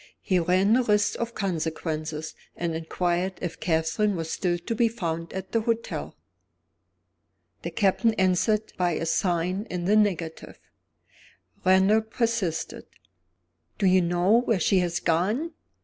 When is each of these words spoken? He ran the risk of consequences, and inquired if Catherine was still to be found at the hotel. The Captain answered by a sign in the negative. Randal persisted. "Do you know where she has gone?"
He 0.23 0.39
ran 0.39 0.73
the 0.73 0.81
risk 0.81 1.19
of 1.19 1.35
consequences, 1.35 2.33
and 2.57 2.73
inquired 2.75 3.33
if 3.39 3.59
Catherine 3.59 4.15
was 4.15 4.31
still 4.31 4.57
to 4.57 4.73
be 4.73 4.87
found 4.87 5.31
at 5.31 5.51
the 5.51 5.61
hotel. 5.61 6.15
The 7.61 7.69
Captain 7.69 8.15
answered 8.15 8.73
by 8.77 8.93
a 8.93 9.05
sign 9.05 9.67
in 9.69 9.85
the 9.85 9.95
negative. 9.95 10.57
Randal 11.63 12.01
persisted. 12.01 12.87
"Do 13.77 13.85
you 13.85 14.01
know 14.01 14.39
where 14.39 14.59
she 14.59 14.79
has 14.79 14.99
gone?" 14.99 15.51